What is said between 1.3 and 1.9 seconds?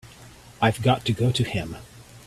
to him.